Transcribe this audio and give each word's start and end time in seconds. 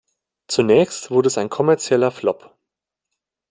Zunächst 0.47 1.11
wurde 1.11 1.27
es 1.27 1.37
ein 1.37 1.49
kommerzieller 1.51 2.09
Flop. 2.09 2.57